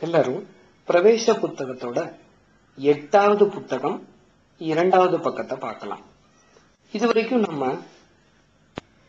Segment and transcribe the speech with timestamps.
[0.00, 0.46] எல்லாரும்
[0.88, 2.12] பிரவேச புத்தகத்தோட
[2.78, 4.06] எட்டாவது புத்தகம்
[4.58, 6.02] இரண்டாவது பக்கத்தை பார்க்கலாம்.
[6.92, 7.76] இதுவரைக்கும் நம்ம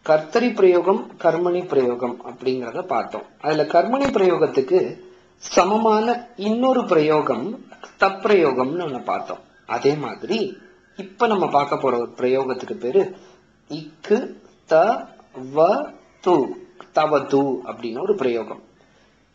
[0.05, 3.23] கர்த்தரி பிரயோகம் கர்மணி பிரயோகம் அப்படிங்கறத பார்த்தோம்.
[3.41, 4.99] அதுல கர்மணி பிரயோகத்துக்கு
[5.37, 7.65] சமமான இன்னொரு பிரயோகம்
[7.99, 9.39] தப்பிரயோகம்னு ஒண்ணு பார்த்தோம்.
[9.65, 10.57] அதே மாதிரி
[10.97, 13.03] இப்ப நம்ம பார்க்க போற ஒரு பிரயோகத்துக்கு பேரு
[13.69, 14.17] இக்கு
[14.65, 14.75] த
[15.55, 15.67] வ
[16.25, 16.35] து
[16.91, 18.61] தவது அப்படின்னு ஒரு பிரயோகம்.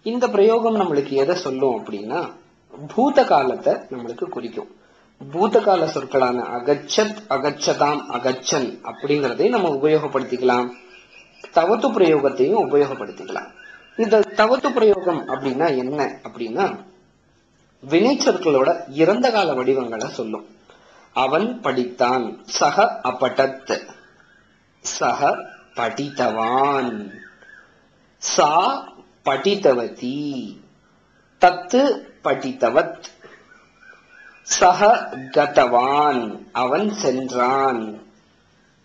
[0.04, 2.32] இந்த பிரயோகம் நம்மளுக்கு எதை சொல்லும் அப்படின்னா
[2.94, 4.76] பூத காலத்தை நம்மளுக்கு குறிக்கும்.
[5.32, 10.70] பூதகால சொற்களான அகச்சத் அகச்சதாம் அகச்சன் அப்படிங்கிறதையும் நம்ம உபயோகப்படுத்திக்கலாம்.
[11.54, 13.50] தவத்து பிரயோகத்தையும் உபயோகப்படுத்திக்கலாம்.
[13.96, 16.84] இந்த தவத்து பிரயோகம் அப்படின்னா என்ன அப்படின்னா
[17.88, 20.46] வினைச்சொற்களோட இறந்த கால வடிவங்களை சொல்லும்.
[21.12, 23.80] அவன் படித்தான் சக அபடத்
[24.80, 25.36] சக
[25.74, 27.10] படித்தவான்.
[28.16, 28.84] சா
[29.24, 30.20] படித்தவதி
[31.40, 31.82] தத்து
[32.24, 33.04] படித்தவத்
[34.42, 38.02] சக கதவான் அவன் சென்றான்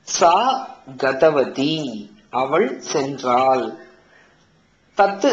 [0.02, 0.34] சா
[0.98, 1.76] கதவதி
[2.30, 3.66] அவள் சென்றாள்
[4.98, 5.32] தத்து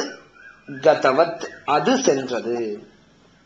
[0.69, 2.89] கதவத் அது சென்றது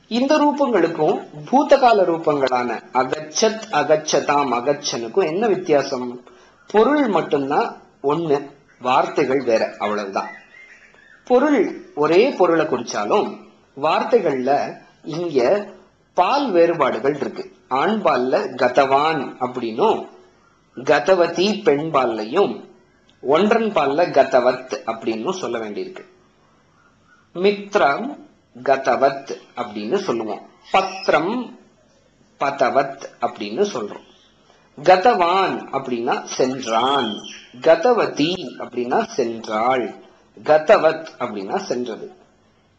[0.08, 1.18] இந்த ரூபங்களுக்கும்
[1.50, 6.24] பூதகால ரூபங்களான அகச்சத் அகச்சதாம் அகச்சனுக்கும் என்ன வித்தியாசம்?
[6.66, 8.50] பொருள் மட்டும்தான் ஒண்ணு
[8.80, 10.30] வார்த்தைகள் வேற அவ்வளவுதான்.
[11.30, 13.38] பொருள் ஒரே பொருளை குறிச்சாலும்
[13.82, 15.68] வார்த்தைகள்ல இங்க
[16.14, 17.52] பால் வேறுபாடுகள் இருக்கு.
[17.68, 20.08] ஆண் பால்ல கதவான் அப்படின்னும்
[20.76, 22.64] கதவதி பெண் பால்லையும்
[23.22, 26.04] ஒன்றன் பால்ல கதவத் அப்படின்னு சொல்ல வேண்டியிருக்கு.
[27.34, 28.18] மித்ரம்
[28.62, 30.48] கதவத் அப்படின்னு சொல்லுவோம்.
[30.72, 31.58] பத்திரம்
[32.38, 34.06] பதவத் அப்படின்னு சொல்றோம்.
[34.82, 37.12] கதவான் அப்படின்னா சென்றான்.
[37.60, 40.08] கதவதி அப்படின்னா சென்றாள்.
[40.42, 42.12] கதவத் அப்படின்னா சென்றது.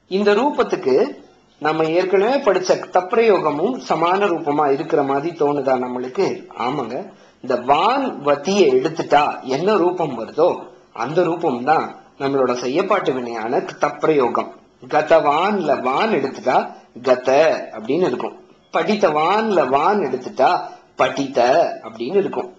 [0.07, 1.15] இந்த ரூபத்துக்கு
[1.59, 6.47] நம்ம ஏற்கனவே படிச்ச தப்பிரயோகமும் சமான ரூபமா இருக்கிற மாதிரி தோணுதா நம்மளுக்கு?
[6.59, 7.11] ஆமாங்க.
[7.41, 10.63] இந்த வான் வத்தியை எடுத்துட்டா என்ன ரூபம் வருதோ
[10.93, 14.51] அந்த ரூபம் தான் நம்மளோட செய்யப்பாட்டு வினையான தப்பிரயோகம்
[14.87, 16.71] கதவான்ல வான் எடுத்துட்டா
[17.03, 17.29] கத
[17.71, 18.39] அப்படின்னு இருக்கும்.
[18.73, 20.61] படித்தவான்ல வான் எடுத்துட்டா
[20.95, 22.53] படித்த அப்படின்னு இருக்கும்.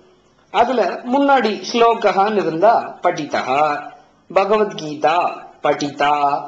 [0.50, 3.91] அதுல முன்னாடி ஸ்லோகஹான்னு இருந்தா படித்தகா.
[4.34, 5.32] பகவத்கீதா
[5.62, 6.42] படித்தா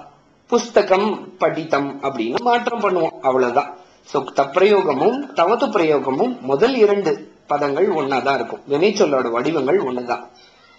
[0.47, 3.21] புஸ்தகம் படித்தம் அப்படின்னு மாற்றம் பண்ணுவோம்.
[3.21, 3.77] அவ்வளவுதான்.
[4.13, 8.61] சோ தப்பிரயோகமும் தவத்து பிரயோகமும் முதல் இரண்டு பதங்கள் ஒன்னாதான் இருக்கும்.
[8.71, 10.29] வினைச்சொல்லோட வடிவங்கள் ஒண்ணுதான்.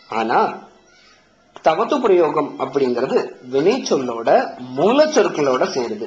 [0.09, 0.53] ஆனா
[1.63, 6.05] தவத்து பிரயோகம் அப்படிங்கிறது வினைச்சொல்லோட மூலச்சொற்களோட சேருது.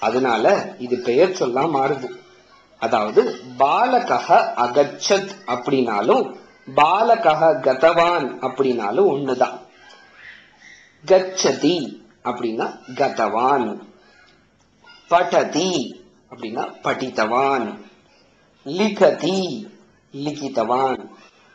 [0.00, 2.08] அதனால இது பெயர் சொல்லா மாறுது.
[2.78, 6.34] அதாவது பாலகக அகச்சத் அப்படின்னாலும்
[6.76, 9.64] பாலகக கதவான் அப்படின்னாலும் ஒண்ணுதான்.
[11.04, 13.78] கச்சதி அப்படின்னா கதவான்.
[15.08, 17.78] படதி அப்படின்னா படித்தவான்.
[18.64, 19.66] லிகதி
[20.12, 21.08] லிகிதவான்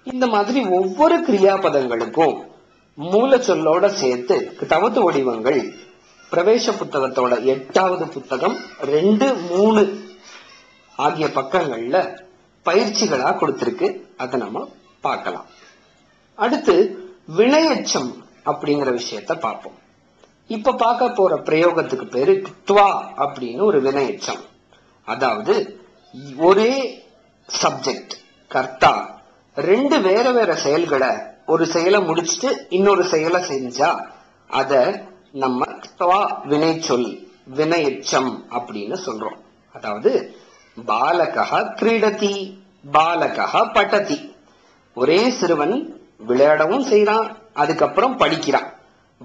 [0.04, 2.46] இந்த மாதிரி ஒவ்வொரு கிரியாபதங்களுக்கும்
[2.96, 5.76] மூல சொல்லோட சேர்த்து தவத்து வடிவங்கள்.
[6.32, 10.10] பிரவேச புத்தகத்தோட எட்டாவது புத்தகம் ரெண்டு மூணு
[10.96, 12.20] ஆகிய பக்கங்கள்ல
[12.66, 14.02] பயிற்சிகளா கொடுத்திருக்கு.
[14.18, 15.46] அதை நம்ம பார்க்கலாம்.
[16.36, 17.00] அடுத்து
[17.38, 18.21] வினையச்சம்.
[18.46, 19.78] அப்படிங்கிற விஷயத்த பார்ப்போம்.
[20.48, 22.34] இப்ப பார்க்க போற பிரயோகத்துக்கு பேரு
[22.68, 22.90] துவா
[23.24, 24.42] அப்படின்னு ஒரு வினையச்சம்.
[25.08, 25.54] அதாவது
[26.38, 26.74] ஒரே
[27.50, 28.14] சப்ஜெக்ட்
[28.48, 28.94] கர்த்தா
[29.56, 31.12] ரெண்டு வேற வேற செயல்களை
[31.46, 33.90] ஒரு செயலை முடிச்சுட்டு இன்னொரு செயலை செஞ்சா
[34.48, 35.68] அத நம்ம
[36.00, 39.40] துவா வினை சொல் வினையச்சம் அப்படின்னு சொல்றோம்.
[39.72, 40.12] அதாவது
[40.88, 42.36] பாலகா கிரீடதி
[42.92, 44.18] பாலகா பட்டதி.
[44.94, 45.76] ஒரே சிறுவன்
[46.28, 48.74] விளையாடவும் செய்யறான் அதுக்கப்புறம் படிக்கிறான்.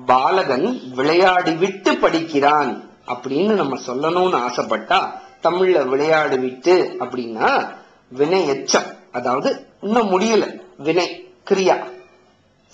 [0.06, 5.10] பாலகன் விளையாடி விட்டு படிக்கிறான் அப்படின்னு நம்ம சொல்லணும்னு ஆசைப்பட்டா
[5.42, 7.72] தமிழ்ல விளையாடி விட்டு அப்படின்னா
[8.08, 8.96] வினை எச்சம்.
[9.12, 10.60] அதாவது இன்னும் முடியல.
[10.78, 11.84] வினை கிரியா.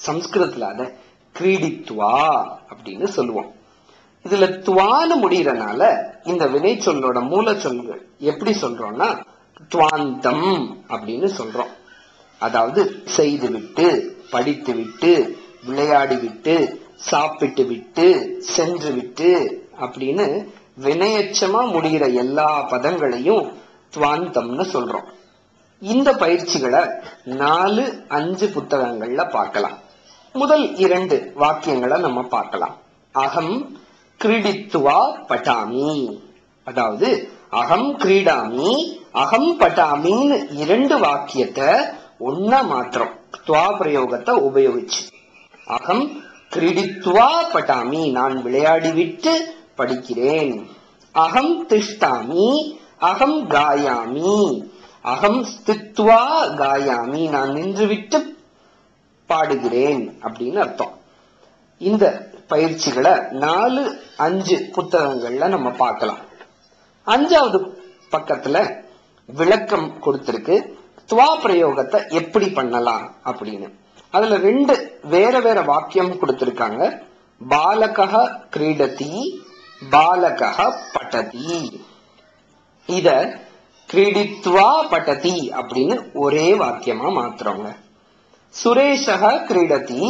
[0.06, 0.92] சம்ஸ்கிருதத்துல அத
[1.38, 3.52] கிரீடித்துவா அப்படின்னு சொல்லுவோம்.
[4.28, 9.25] இதுல துவான்னு முடியறனால இந்த வினை சொல்லோட மூல சொல்கள் எப்படி சொல்றோம்னா
[9.75, 11.72] துவாந்தம் அப்படின்னு சொல்றோம்.
[12.38, 16.55] அதாவது செய்து விட்டு படித்து விட்டு விளையாடி விட்டு
[16.97, 19.31] சாப்பிட்டு விட்டு சென்று விட்டு
[19.81, 20.26] அப்படின்னு
[20.85, 23.53] வினையச்சமா முடிகிற எல்லா பதங்களையும்
[23.94, 25.09] துவாந்தம்னு சொல்றோம்.
[25.82, 26.82] இந்த பயிற்சிகளை
[27.25, 29.79] நாலு அஞ்சு புத்தகங்கள்ல பார்க்கலாம்.
[30.32, 32.76] முதல் இரண்டு வாக்கியங்களை நம்ம பார்க்கலாம்.
[33.12, 33.81] அகம்
[34.20, 36.20] கிரீடித்துவா பட்டாமி.
[36.65, 37.08] அதாவது
[37.50, 41.70] அகம் கிரீடாமி அகம் பட்டாமின்னு இரண்டு வாக்கியத்தை
[42.20, 43.15] ஒன்னா மாத்திரம்
[43.47, 45.03] துவா பிரயோகத்தை உபயோகிச்சு.
[45.72, 48.10] அகம் கிரீடித்துவா பட்டாமி.
[48.10, 50.66] நான் விளையாடி விட்டு படிக்கிறேன்.
[51.12, 54.69] அகம் திஷ்டாமி அகம் காயாமி.
[55.02, 56.24] அகம் ஸ்தித்வா
[56.60, 57.28] காயாமி.
[57.28, 58.20] நான் நின்றுவிட்டு
[59.28, 60.98] பாடுகிறேன் அப்படின்னு அர்த்தம்.
[61.78, 66.22] இந்த பயிற்சிகளை நாலு அஞ்சு புத்தகங்கள்ல நம்ம பார்க்கலாம்.
[67.06, 67.66] அஞ்சாவது
[68.10, 68.82] பக்கத்துல
[69.26, 70.56] விளக்கம் கொடுத்திருக்கு.
[71.12, 73.80] துவா பிரயோகத்தை எப்படி பண்ணலாம் அப்படின்னு.
[74.17, 74.75] அதுல ரெண்டு
[75.14, 76.82] வேற வேற வாக்கியம் கொடுத்திருக்காங்க.
[77.41, 78.14] பாலகः
[78.55, 79.14] கிரீடதி
[79.94, 80.59] பாலகः
[80.94, 81.56] பட்டதி.
[82.88, 83.09] இத
[83.88, 87.70] கிரீடித்வா பட்டதி அப்படின்னு ஒரே வாக்கியமா மாத்துறவங்க
[88.55, 90.05] சுரேஷக கிரீடதி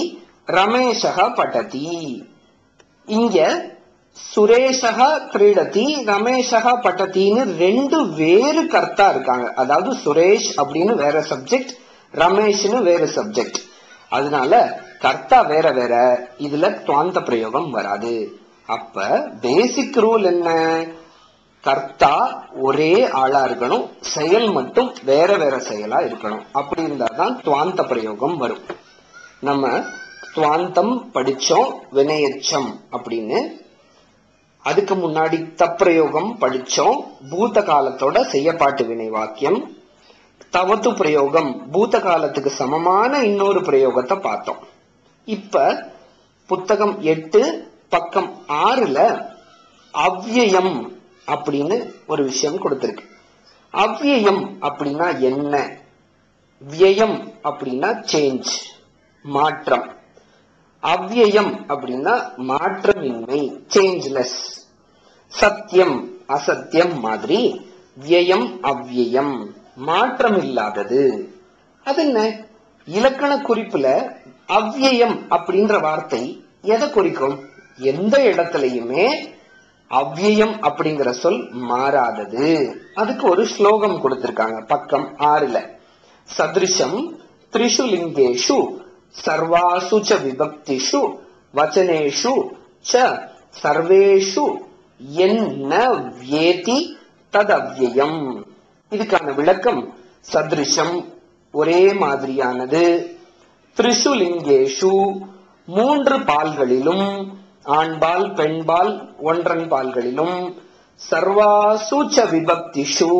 [0.58, 1.90] ரமேஷக பட்டதி.
[3.18, 3.38] இங்க
[4.16, 5.00] சுரேஷக
[5.34, 9.46] கிரீடதி ரமேஷக பட்டத்தின்னு ரெண்டு வேறு கர்த்தா இருக்காங்க.
[9.62, 11.72] அதாவது சுரேஷ் அப்படின்னு வேற சப்ஜெக்ட்
[12.14, 13.60] ரமேஷ்னு வேற சப்ஜெக்ட்
[14.12, 15.94] அதனால கர்த்தா வேற வேற
[16.38, 18.40] இதுல துவாந்த பிரயோகம் வராது.
[18.66, 19.04] அப்ப
[19.40, 20.48] பேசிக் ரூல் என்ன?
[21.60, 22.14] கர்த்தா
[22.60, 26.42] ஒரே ஆளா இருக்கணும் செயல் மட்டும் வேற வேற செயலா இருக்கணும்.
[26.52, 28.64] அப்படி இருந்தாதான் துவாந்த பிரயோகம் வரும்.
[29.40, 29.68] நம்ம
[30.34, 33.40] துவாந்தம் படிச்சோம் வினையச்சம் அப்படின்னு.
[34.62, 36.98] அதுக்கு முன்னாடி தப்பிரயோகம் படிச்சோம்
[37.30, 39.60] பூத காலத்தோட செய்யப்பாட்டு வினை வாக்கியம்
[40.52, 44.58] தவத்து பிரயோகம் பூத காலத்துக்கு சமமான இன்னொரு பிரயோகத்தை பார்த்தோம்.
[45.24, 45.84] இப்ப
[46.46, 48.98] புத்தகம் எட்டு பக்கம் ஆறுல
[49.94, 50.74] அவ்வியம்
[51.26, 53.04] அப்படின்னு ஒரு விஷயம் கொடுத்திருக்கு.
[53.74, 55.80] அவ்வியம் அப்படின்னா என்ன?
[56.62, 58.50] வியம் அப்படின்னா சேஞ்ச்
[59.22, 59.86] மாற்றம்.
[60.82, 63.40] அவ்யயம் அப்படின்னா மாற்றமின்மை
[63.74, 64.40] சேஞ்ச்லெஸ்
[65.26, 65.96] சத்தியம்
[66.26, 67.40] அசத்தியம் மாதிரி
[68.08, 69.36] வியம் அவ்வியம்.
[69.76, 71.02] மாற்றம் இல்லாதது
[71.86, 72.20] அது என்ன?
[72.88, 73.86] இலக்கண குறிப்புல
[74.48, 77.36] அவ்யயம் அப்படின்ற வார்த்தை எதை குறிக்கும்?
[77.78, 79.06] எந்த இடத்துலயுமே
[79.90, 82.48] அவ்வியம் அப்படிங்கிற சொல் மாறாதது.
[82.94, 85.58] அதுக்கு ஒரு ஸ்லோகம் கொடுத்திருக்காங்க பக்கம் ஆறுல.
[86.38, 86.98] சதிருஷம்
[87.52, 88.58] த்ரிஷு லிங்கேஷு
[89.24, 91.02] சர்வாசு ச விபக்திஷு
[91.54, 92.34] வச்சனேஷு
[92.92, 92.94] ச
[93.62, 94.46] சர்வேஷு
[95.26, 96.78] என்ன வியேதி
[97.32, 98.22] ததவ்யயம்.
[98.92, 99.82] இதுக்கான விளக்கம்
[100.32, 100.94] சதிருஷம்
[101.54, 102.82] ஒரே மாதிரியானது.
[103.76, 104.92] திரிசுலிங்கேஷு
[105.68, 107.06] மூன்று பால்களிலும்
[107.78, 110.36] ஆண்பால் பெண்பால் ஒன்றன் பால்களிலும்
[111.00, 113.12] சர்வாசூச்ச விபக்திஷு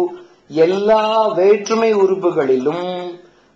[0.64, 1.02] எல்லா
[1.32, 2.86] வேற்றுமை உறுப்புகளிலும்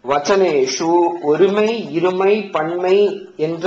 [0.04, 0.90] வச்சனேஷு
[1.22, 2.96] ஒருமை இருமை பன்மை
[3.36, 3.66] என்ற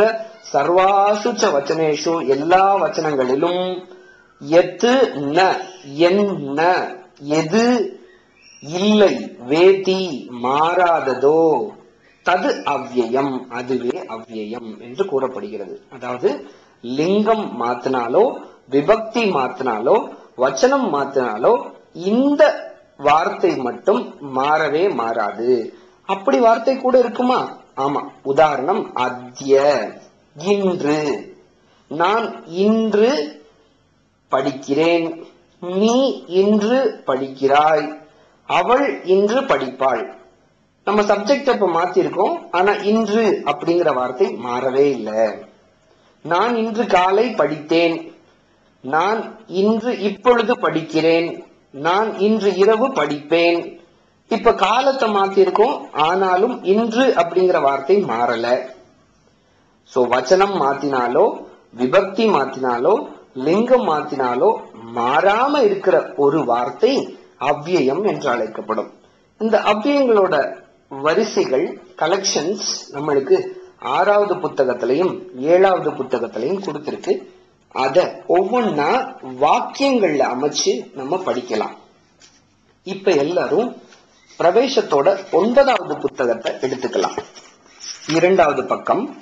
[0.54, 3.64] சர்வாசுச்ச வச்சனேஷு எல்லா வச்சனங்களிலும்
[4.42, 4.94] எத்து
[5.36, 5.40] ந
[6.10, 6.60] என்ன
[7.40, 7.66] எது
[8.64, 11.72] இல்லை வேதி மாறாததோ.
[12.26, 15.82] தது அவ்யயம் அதுவே அவ்யயம் என்று கூறப்படுகிறது.
[15.90, 16.50] அதாவது
[16.82, 18.40] லிங்கம் மாத்தினாலோ
[18.72, 25.74] விபக்தி மாத்தினாலோ வச்சனம் மாத்தினாலோ இந்த வார்த்தை மட்டும் மாறவே மாறாது.
[26.06, 27.58] அப்படி வார்த்தை கூட இருக்குமா?
[27.76, 28.02] ஆமா.
[28.24, 29.64] உதாரணம் அத்திய
[30.36, 31.30] இன்று.
[31.88, 33.40] நான் இன்று
[34.32, 35.26] படிக்கிறேன்.
[35.62, 38.08] நீ இன்று படிக்கிறாய்.
[38.58, 38.86] அவள்
[39.16, 40.04] இன்று படிப்பாள்.
[40.88, 42.36] நம்ம சப்ஜெக்ட் அப்ப மாத்திருக்கோம்.
[42.52, 45.24] ஆனா இன்று அப்படிங்கிற வார்த்தை மாறவே இல்லை.
[46.26, 47.98] நான் இன்று காலை படித்தேன்.
[48.84, 49.20] நான்
[49.62, 51.28] இன்று இப்பொழுது படிக்கிறேன்.
[51.72, 53.60] நான் இன்று இரவு படிப்பேன்.
[54.32, 55.76] இப்ப காலத்தை மாத்திருக்கோம்.
[56.08, 58.48] ஆனாலும் இன்று அப்படிங்கிற வார்த்தை மாறல.
[59.92, 61.26] சோ வச்சனம் மாத்தினாலோ
[61.78, 62.94] விபக்தி மாத்தினாலோ
[63.46, 64.50] லிங்கம் மாத்தினாலோ
[64.96, 66.94] மாறாம இருக்கிற ஒரு வார்த்தை
[67.40, 68.94] அவ்வியம் என்று அழைக்கப்படும்.
[69.40, 70.56] இந்த அவ்வியங்களோட
[70.90, 73.48] வரிசைகள் கலெக்ஷன்ஸ் நம்மளுக்கு
[73.80, 77.14] ஆறாவது புத்தகத்திலையும் ஏழாவது புத்தகத்திலையும் கொடுத்திருக்கு.
[77.72, 81.76] அத ஒவ்வொன்னா வாக்கியங்கள்ல அமைச்சு நம்ம படிக்கலாம்.
[82.84, 83.82] இப்ப எல்லாரும்
[84.40, 87.18] பிரவேசத்தோட ஒன்பதாவது புத்தகத்தை எடுத்துக்கலாம்.
[88.08, 89.18] இரண்டாவது பக்கம்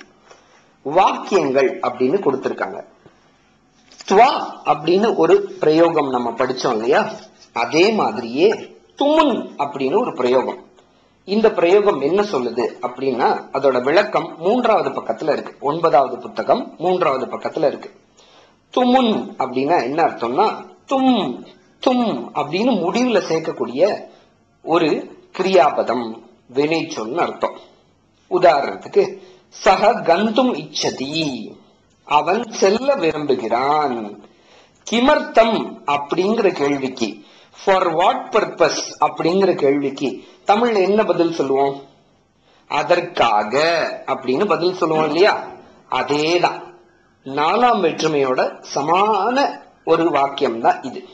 [0.82, 2.84] வாக்கியங்கள் அப்படின்னு கொடுத்திருக்காங்க.
[4.08, 4.28] துவா
[4.64, 7.10] அப்படின்னு ஒரு பிரயோகம் நம்ம படிச்சோம் இல்லையா?
[7.58, 8.50] அதே மாதிரியே
[8.96, 10.66] துமுன் அப்படின்னு ஒரு பிரயோகம்.
[11.24, 15.56] இந்த பிரயோகம் என்ன சொல்லுது அப்படின்னா அதோட விளக்கம் மூன்றாவது பக்கத்துல இருக்கு.
[15.60, 17.90] ஒன்பதாவது புத்தகம் மூன்றாவது பக்கத்துல இருக்கு.
[18.76, 21.46] துமுன் அப்படின்னா என்ன அர்த்தம்னா தும்
[21.86, 24.04] தும் அப்படின்னு முடிவுல சேர்க்கக்கூடிய
[24.62, 27.58] ஒரு கிரியாபதம் வினை சொல்னு அர்த்தம்.
[28.30, 31.46] உதாரணத்துக்கு சக கந்தும் இச்சதி
[32.04, 34.20] அவன் செல்ல விரும்புகிறான்.
[34.90, 37.17] கிமர்த்தம் அப்படிங்கிற கேள்விக்கு
[37.64, 41.82] ஃபார் வாட் பர்பஸ் அப்படிங்கிற கேள்விக்கு தமிழ்ல என்ன பதில் சொல்லுவோம்?
[42.68, 43.62] அதற்காக
[44.06, 45.46] அப்படின்னு பதில் சொல்லுவோம் இல்லையா?
[45.90, 46.62] அதேதான்.
[47.24, 51.04] நாலாம் வேற்றுமையோட சமான ஒரு வாக்கியம் தான் இது.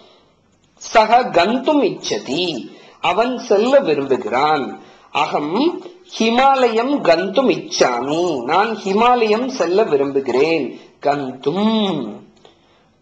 [0.77, 4.81] சக கந்தும் இச்சதி அவன் செல்ல விரும்புகிறான்.
[5.11, 5.83] அகம்
[6.19, 10.81] ஹிமாலயம் கந்தும் இச்சாமி நான் ஹிமாலயம் செல்ல விரும்புகிறேன்.
[11.01, 12.17] கந்தும்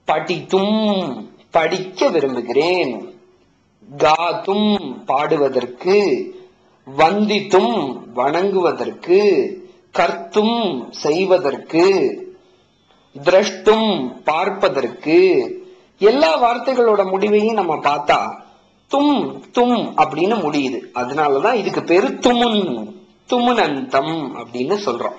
[0.04, 3.12] படித்தும் படிக்க விரும்புகிறேன்.
[3.96, 5.96] காத்தும் பாடுவதற்கு
[6.96, 9.50] வந்தித்தும் வணங்குவதற்கு
[9.99, 11.84] கர்த்தும் செய்வதற்கு
[13.25, 15.18] திரஷ்டும் பார்ப்பதற்கு
[15.99, 18.40] எல்லா வார்த்தைகளோட முடிவையும் நம்ம பார்த்தா
[18.90, 20.78] தும் தும் அப்படின்னு முடியுது.
[20.94, 22.92] அதனாலதான் இதுக்கு பேரு துமுன்
[23.28, 25.18] துமுனந்தம் அப்படின்னு சொல்றோம்.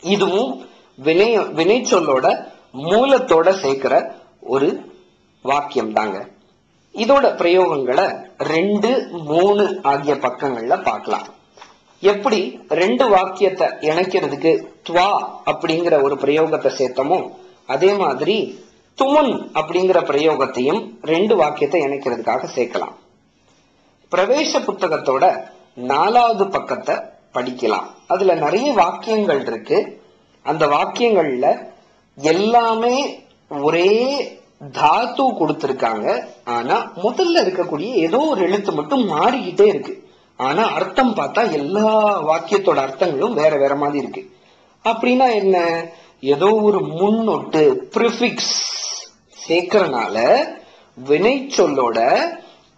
[0.00, 4.92] இதுவும் வினை வினை சொல்லோட மூலத்தோட சேர்க்கிற ஒரு
[5.42, 6.28] வாக்கியம் தாங்க
[7.02, 8.04] இதோட பிரயோகங்களை
[8.38, 11.26] ரெண்டு மூணு ஆகிய பக்கங்கள்ல பார்க்கலாம்.
[12.02, 14.52] எப்படி ரெண்டு வாக்கியத்தை இணைக்கிறதுக்கு
[14.88, 15.08] துவா
[15.50, 17.18] அப்படிங்கிற ஒரு பிரயோகத்தை சேர்த்தமோ
[17.66, 18.36] அதே மாதிரி
[18.98, 22.94] துமுன் அப்படிங்கிற பிரயோகத்தையும் ரெண்டு வாக்கியத்தை இணைக்கிறதுக்காக சேர்க்கலாம்.
[24.12, 25.24] பிரவேச புத்தகத்தோட
[25.74, 26.96] நாலாவது பக்கத்தை
[27.34, 27.86] படிக்கலாம்.
[28.06, 29.78] அதுல நிறைய வாக்கியங்கள் இருக்கு.
[30.42, 31.46] அந்த வாக்கியங்கள்ல
[32.16, 32.96] எல்லாமே
[33.50, 33.90] ஒரே
[34.72, 36.26] தாத்து கொடுத்திருக்காங்க.
[36.44, 40.08] ஆனா முதல்ல இருக்கக்கூடிய ஏதோ ஒரு எழுத்து மட்டும் மாறிக்கிட்டே இருக்கு.
[40.36, 44.30] ஆனா அர்த்தம் பார்த்தா எல்லா வாக்கியத்தோட அர்த்தங்களும் வேற வேற மாதிரி இருக்கு.
[44.84, 45.84] அப்படின்னா என்ன?
[46.20, 48.54] ஏதோ ஒரு முன்னொட்டு ப்ரிஃபிக்ஸ்
[49.48, 50.46] சேர்க்கறனால
[50.94, 52.18] வினை சொல்லோட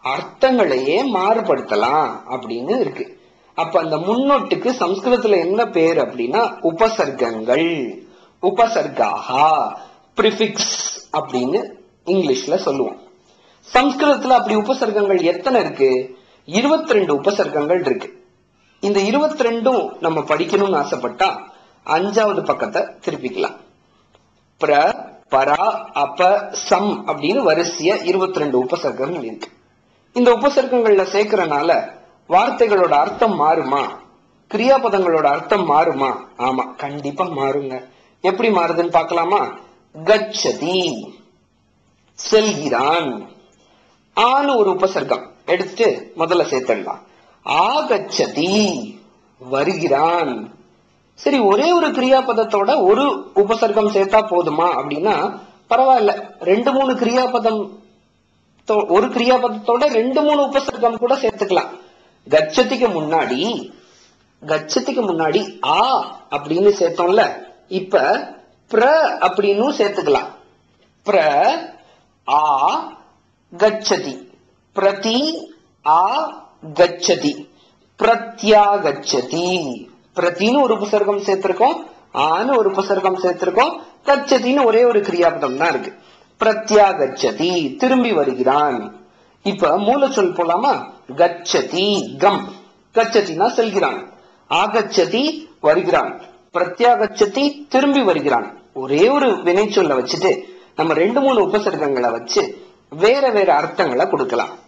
[0.04, 3.20] அர்த்தங்களையே மாறுபடுத்தலாம் அப்படின்னு இருக்கு.
[3.54, 7.98] அப்ப அந்த முன்னொட்டுக்கு சம்ஸ்கிருதத்துல என்ன பேர் அப்படின்னா உபசர்க்கங்கள்.
[8.42, 9.72] உபசர்காகா
[10.16, 10.76] ப்ரிஃபிக்ஸ்
[11.12, 11.75] அப்படின்னு
[12.06, 12.98] இங்கிலீஷ்ல சொல்லுவோம்.
[13.74, 16.16] சம்ஸ்கிருதத்துல அப்படி உபசர்க்கங்கள் எத்தனை இருக்கு?
[16.44, 18.24] இருபத்தி ரெண்டு உபசர்க்கங்கள் இருக்கு.
[18.80, 21.28] இந்த இருபத்தி ரெண்டும் நம்ம படிக்கணும்னு ஆசைப்பட்டா
[21.86, 23.56] அஞ்சாவது பக்கத்தை திருப்பிக்கலாம்.
[24.60, 24.72] பிர
[25.30, 29.48] பரா அப சம் அப்படின்னு வரிசைய இருபத்தி ரெண்டு உபசர்க்கங்கள் இருக்கு.
[30.12, 31.90] இந்த உபசர்க்கங்கள்ல சேர்க்கறனால
[32.28, 33.82] வார்த்தைகளோட அர்த்தம் மாறுமா?
[34.54, 36.14] கிரியாபதங்களோட அர்த்தம் மாறுமா?
[36.38, 37.84] ஆமா கண்டிப்பா மாறுங்க.
[38.20, 39.40] எப்படி மாறுதுன்னு பாக்கலாமா
[40.04, 41.08] கச்சதி.
[42.16, 43.28] செல்கிறான்.
[44.16, 45.26] ஆனு ஒரு உபசர்க்கம்.
[45.46, 46.98] எடுத்துட்டு முதல்ல சேர்த்துடலாம்.
[47.44, 48.84] ஆகச்சதி
[49.38, 50.54] வருகிறான்.
[51.14, 54.68] சரி ஒரே ஒரு கிரியாபதத்தோட ஒரு உபசர்க்கம் சேர்த்தா போதுமா?
[54.76, 55.38] அப்படின்னா
[55.70, 56.30] பரவாயில்ல.
[56.40, 57.70] ரெண்டு மூணு கிரியாபதம்
[58.68, 61.80] தோ- ஒரு கிரியாபதத்தோட ரெண்டு மூணு உபசர்க்கம் கூட சேர்த்துக்கலாம்.
[62.30, 63.70] கச்சத்துக்கு முன்னாடி
[64.46, 67.32] கச்சத்துக்கு முன்னாடி ஆ அப்படின்னு சேர்த்தோம்ல.
[67.68, 68.00] இப்ப
[68.70, 70.28] பிர அப்படின்னு சேர்த்துக்கலாம்.
[71.04, 71.74] பிர
[72.28, 72.92] ஆ
[73.56, 74.30] கச்சதி.
[74.72, 75.50] பிரதி
[75.86, 76.28] ஆ
[76.74, 77.48] கச்சதி.
[77.98, 79.74] பிரத்யாகச்சதி.
[80.14, 81.76] பிரதின்னு ஒரு உபசர்க்கம் சேர்த்திருக்கோம்
[82.14, 85.94] ஆன்னு ஒரு உபசர்க்கம் சேர்த்திருக்கோம் கச்சதின்னு ஒரே ஒரு கிரியாபதம் தான் இருக்கு.
[86.40, 88.96] பிரத்யாகச்சதி திரும்பி வருகிறான்.
[89.42, 90.90] இப்ப மூல சொல் போலாமா?
[91.16, 92.52] கச்சதி கம்.
[92.94, 94.10] கச்சதினா செல்கிறான்.
[94.50, 96.20] ஆகச்சதி வருகிறான்.
[96.52, 98.62] பிரத்யாகச்சதி திரும்பி வருகிறான்.
[98.74, 100.42] ஒரே ஒரு வினைச்சொல்ல வச்சுட்டு
[100.76, 104.58] நம்ம ரெண்டு மூணு உபசர்க்கங்களை வச்சு வேற வேற அர்த்தங்களை கொடுக்கலாம்.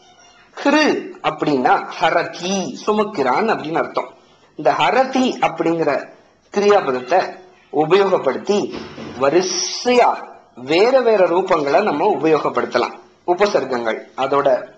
[0.62, 0.84] ஹிரு
[1.22, 2.54] அப்படின்னா ஹரதி
[2.86, 4.14] சுமக்கிறான் அப்படின்னு அர்த்தம்.
[4.56, 6.12] இந்த ஹரதி அப்படிங்கிற
[6.52, 7.36] கிரியாபதத்தை
[7.72, 8.74] உபயோகப்படுத்தி
[9.20, 12.98] வரிசையா வேற வேற ரூபங்களை நம்ம உபயோகப்படுத்தலாம்.
[13.26, 14.00] உபசர்க்கங்கள்.
[14.16, 14.68] அதோட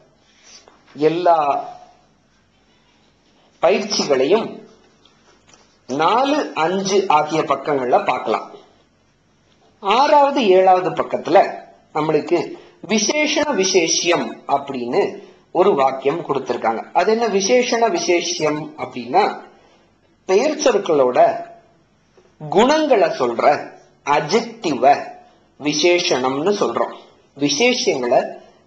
[0.95, 1.65] எல்லா
[3.63, 4.69] பயிற்சிகளையும்
[5.87, 8.50] நாலு அஞ்சு ஆகிய பக்கங்கள்ல பார்க்கலாம்.
[9.81, 11.59] ஆறாவது ஏழாவது பக்கத்துல
[11.95, 12.57] நம்மளுக்கு
[12.89, 15.19] விசேஷண விசேஷியம் அப்படின்னு
[15.53, 16.83] ஒரு வாக்கியம் கொடுத்திருக்காங்க.
[16.93, 19.41] அது என்ன விசேஷண விசேஷியம் அப்படின்னா
[20.25, 21.45] பெயர் சொற்களோட
[22.49, 23.73] குணங்களை சொல்ற
[24.05, 24.99] அஜெக்டிவ
[25.63, 26.95] விசேஷணம்னு சொல்றோம்.
[27.39, 28.25] விசேஷங்களை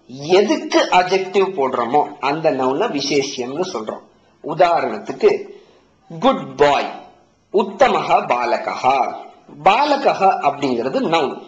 [0.08, 4.04] எதுக்கு அஜெக்டிவ் போடுறோமோ அந்த நவுன விசேஷியம்னு சொல்றோம்.
[4.44, 5.44] உதாரணத்துக்கு
[6.20, 6.92] குட் பாய்
[7.54, 9.22] உத்தமகா பாலகா
[9.64, 11.42] பாலகஹ அப்படிங்கிறது நவுன்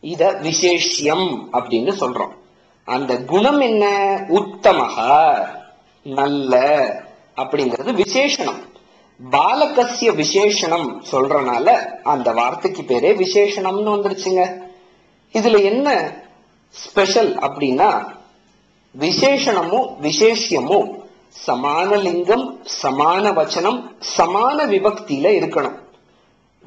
[0.00, 2.34] இத விசேஷியம் அப்படின்னு சொல்றோம்.
[2.84, 3.86] அந்த குணம் என்ன?
[4.28, 4.96] உத்தமக
[6.02, 6.56] நல்ல
[7.36, 8.66] அப்படிங்கிறது விசேஷணம்.
[9.30, 11.66] பாலகசிய விசேஷணம் சொல்றனால
[12.02, 14.66] அந்த வார்த்தைக்கு பேரே விசேஷணம்னு வந்துருச்சுங்க.
[15.32, 16.12] இதுல என்ன
[16.70, 18.06] ஸ்பெஷல் அப்படின்னா
[18.98, 20.96] விசேஷணமும் விசேஷியமும்
[21.46, 25.86] சமான லிங்கம் சமான வச்சனம் சமான விபக்தியில இருக்கணும்.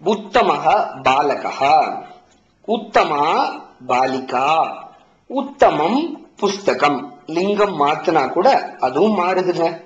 [0.05, 2.03] உத்தமக பாலகா
[2.67, 3.50] உத்தமா
[3.88, 4.75] பாலிகா.
[5.25, 7.13] உத்தமம் புஸ்தகம்.
[7.25, 9.81] லிங்கம் மாத்தினா கூட அதுவும் மாறுதுங்க.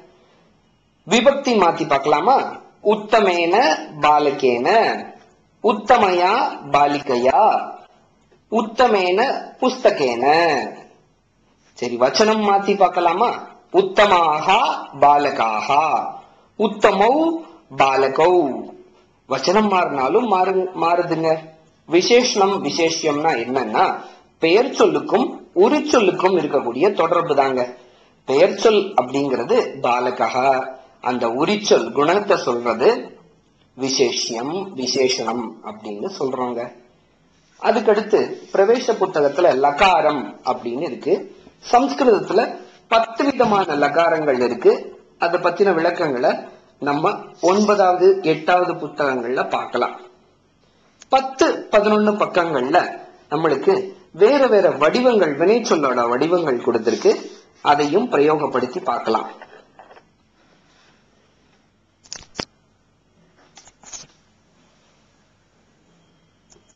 [1.10, 2.41] விபக்தி மாத்தி பார்க்கலாமா?
[2.84, 4.98] உத்தமேன பாலகேன.
[5.63, 6.31] உத்தமையா
[6.72, 7.72] பாலிகையா.
[8.51, 10.55] உத்தமேன புஸ்தகேன.
[11.74, 13.29] சரி வச்சனம் மாத்தி பார்க்கலாமா?
[13.74, 14.53] உத்தமாக
[15.01, 16.00] பாலகாக
[16.57, 17.31] உத்தமௌ
[17.77, 18.74] பாலகௌ.
[19.29, 20.51] வச்சனம் மாறினாலும் மாறு
[20.82, 21.29] மாறுதுங்க.
[21.89, 23.84] விசேஷனம் விசேஷம்னா என்னன்னா
[24.39, 27.62] பெயர் சொல்லுக்கும் உரி சொல்லுக்கும் இருக்கக்கூடிய தொடர்பு தாங்க
[28.25, 30.29] பெயர் சொல் அப்படிங்கிறது பாலகா
[31.01, 32.89] அந்த உரிச்சொல் குணத்தை சொல்றது
[33.74, 36.60] விசேஷம் விசேஷனம் அப்படின்னு சொல்றாங்க.
[37.62, 38.20] அதுக்கடுத்து
[38.53, 41.13] பிரவேச புத்தகத்துல லகாரம் அப்படின்னு இருக்கு.
[41.72, 42.41] சம்ஸ்கிருதத்துல
[42.88, 44.74] பத்து விதமான லகாரங்கள் இருக்கு.
[45.20, 46.32] அதை பத்தின விளக்கங்களை
[46.79, 49.96] நம்ம ஒன்பதாவது எட்டாவது புத்தகங்கள்ல பார்க்கலாம்.
[51.10, 53.00] பத்து பதினொன்னு பக்கங்கள்ல
[53.32, 57.15] நம்மளுக்கு வேற வேற வடிவங்கள் வினைச்சொல்லோட வடிவங்கள் கொடுத்திருக்கு.
[57.62, 59.29] அதையும் பிரயோகப்படுத்தி பார்க்கலாம்.